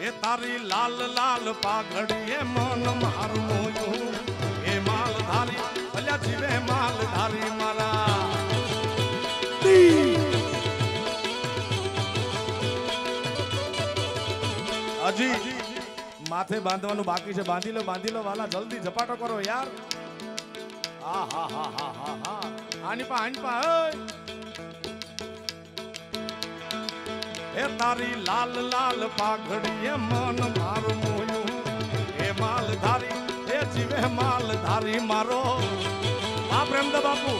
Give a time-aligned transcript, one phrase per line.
[0.00, 4.02] એ તારી લાલ લાલ પાઘડી એ મન મારું મોયું.
[4.72, 5.62] એ માલધારી
[5.94, 8.18] ભલ્યા જીવે માલધારી મારા.
[15.08, 15.54] હજી
[16.30, 17.44] માથે બાંધવાનું બાકી છે.
[17.50, 19.68] બાંધી લો બાંધી લો, વાલા, જલ્દી ઝપાટો કરો યાર.
[21.02, 22.50] હા હા હા હા હા હા.
[22.90, 23.90] આની પા આની પા
[27.62, 31.48] એ તારી લાલ લાલ પાઘડી એ મન મારું મોયું.
[32.26, 33.18] એ માલ ધારી
[33.56, 35.42] એ જીવે માલ ધારી મારો.
[36.56, 37.34] આ પ્રેમદા બાપુ.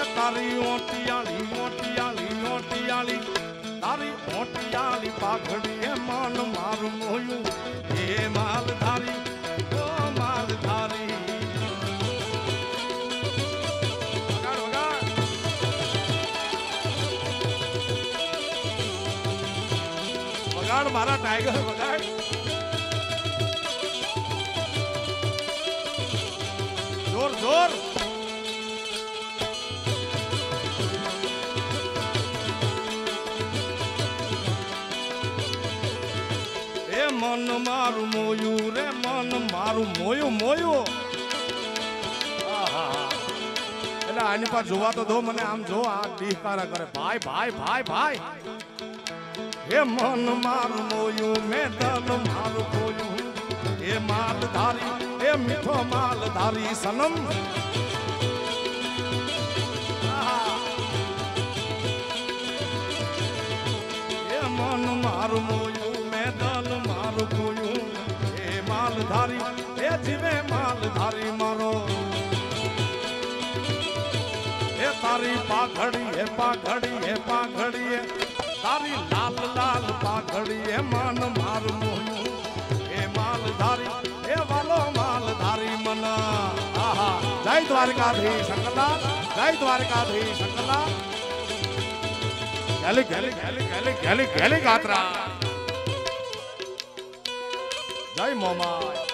[0.00, 3.20] એ તારી ઓટિયાળી ઓટિયાળી ઓટિયાળી
[3.82, 7.44] તારી ઓટિયાળી પાઘડી એ મન મારું મોયું.
[7.98, 8.57] એ માલધારી
[20.88, 22.02] વગાડ મારા ટાઈગર વગાડ.
[27.12, 27.70] જોર જોર.
[36.90, 40.86] એ મન મારું મોયું રે, મન મારું મોયું મોયું.
[44.18, 46.86] આની પાસે જોવા તો દો, મને આમ જો આ દીહ કરે.
[46.94, 48.16] ભાઈ ભાઈ ભાઈ ભાઈ.
[49.70, 53.26] હે મન મારું મોયું મેં દલ મારું ખોયું
[53.90, 54.92] એ માલધારી
[55.28, 57.14] એ મીઠો માલધારી સનમ.
[60.10, 60.56] આહા.
[64.36, 67.86] એ મન મારું મોયું મેં દલ મારું ખોયું
[68.46, 69.44] એ માલધારી
[69.90, 71.72] એ જીવે માલધારી મારો.
[74.86, 78.27] એ તારી પાઘડી એ પાઘડી એ પાઘડી
[78.62, 82.26] તારી લાલ લાલ પાઘડી એ માન માર મોનું
[82.98, 83.92] એ માલધારી,
[84.34, 86.04] એ વાલો માલધારી મન.
[86.84, 87.16] આહા.
[87.44, 89.00] જય દ્વારકાધી શંકરલાલ
[89.36, 90.92] જય દ્વારકાધી શંકરલાલ
[92.82, 95.06] ગેલી ગેલી ગેલી ગેલી ગેલી ગેલી ગાત્રા.
[98.16, 99.07] જય મોમા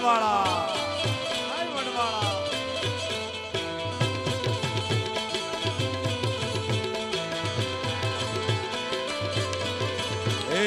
[0.00, 0.66] વડવાળા.
[1.74, 2.30] વડવાળા
[10.52, 10.64] એ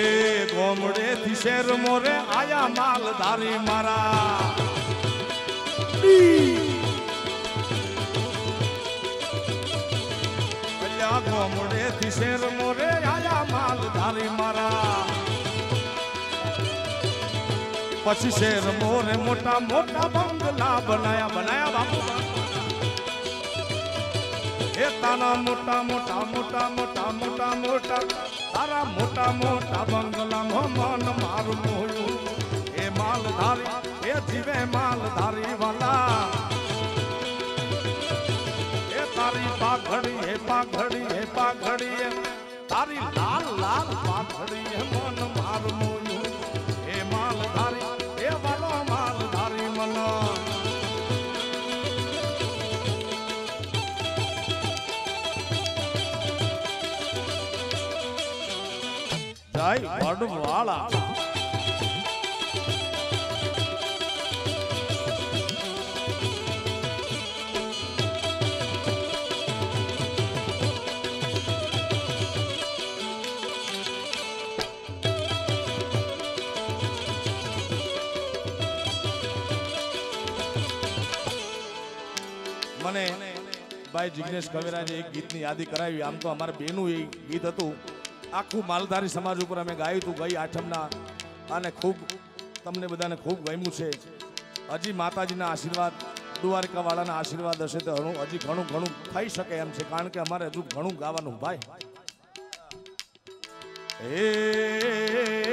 [0.54, 4.54] ગોમડે થી શેર મોરે આયા માલધારી મારા.
[11.26, 15.23] ગોમડે થી શેર મોરે આયા માલધારી મારા.
[18.04, 22.00] પછી શેર મોરે મોટા મોટા બંગલા બનાયા બનાયા બાપુ.
[24.86, 28.02] એ તાના મોટા મોટા મોટા મોટા મોટા મોટા,
[28.54, 32.18] તારા મોટા મોટા બંગલામાં મન મારું મોયું.
[32.84, 33.72] એ માલધારી,
[34.12, 36.28] એ જીવે માલધારી વાલા.
[39.00, 42.12] એ તારી પાઘડી, એ પાઘડી એ પાઘડી
[42.74, 44.93] તારી લાલ લાલ પાઘડી
[59.80, 60.88] જય વડવાળા
[82.84, 83.04] મને
[83.94, 86.02] ભાઈ જિગ્નેશ કવેરાજે એક ગીતની યાદી કરાવી.
[86.02, 86.98] આમ તો અમારે બેનું એ
[87.30, 88.03] ગીત હતું.
[88.34, 90.88] આખું માલધારી સમાજ ઉપર અમે ગાયું હતું, ગઈ આઠમના.
[91.52, 91.98] અને ખૂબ
[92.64, 93.90] તમને બધાને ખૂબ ગમ્યું છે.
[94.74, 95.94] હજી માતાજીના આશીર્વાદ,
[96.42, 97.92] દ્વારકાવાળાના આશીર્વાદ હશે તો
[98.22, 101.60] હજી ઘણું ઘણું થઈ શકે એમ છે, કારણ કે અમારે હજુ ઘણું ગાવાનું, ભાઈ.
[104.02, 105.53] હે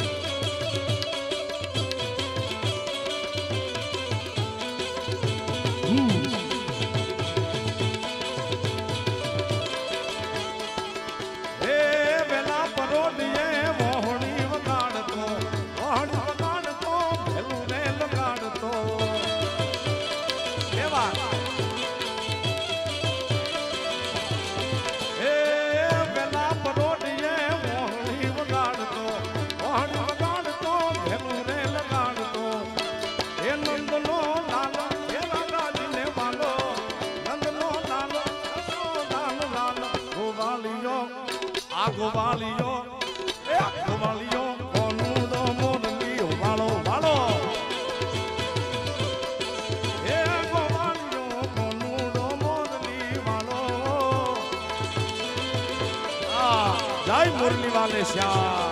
[57.05, 58.70] જય મુરલી વાલે શ્યામ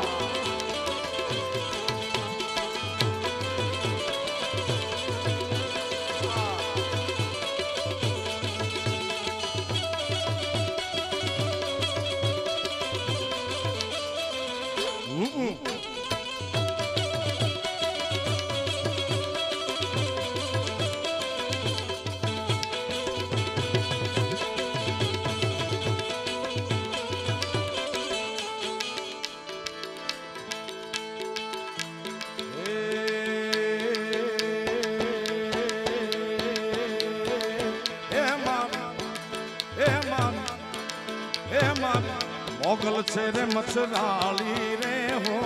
[42.64, 45.38] મોગલ છે રે મચરાળી રે હો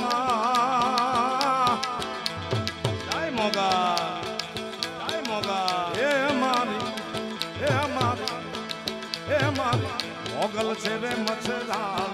[0.00, 1.78] માં.
[3.06, 3.96] જય મોગા
[5.08, 5.92] જય મોગા.
[5.96, 6.10] હે
[6.40, 6.88] મારી
[7.60, 8.36] હે મારી
[9.28, 9.92] હે મારી.
[10.34, 12.07] મોગલ છે રે મચરાળી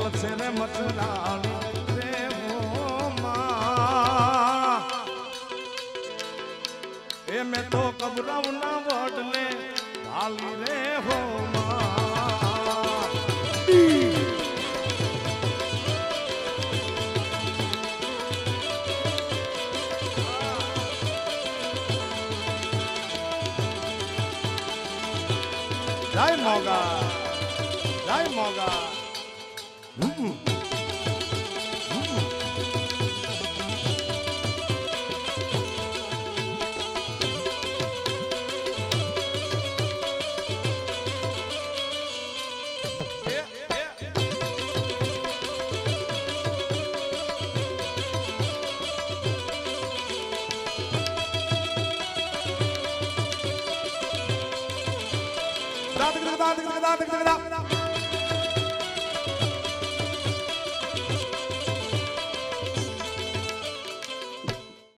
[0.00, 0.48] ગઝલ છે રે
[7.28, 9.44] એ મેં તો કબરાઉના વડલે
[10.04, 11.18] ભાલી રે હો
[26.12, 27.00] જય મોગા.
[28.06, 28.89] જય મોગા.
[56.40, 57.49] Da, da, da, da, da.